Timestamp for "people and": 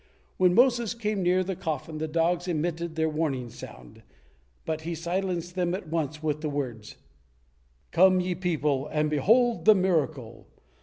8.33-9.11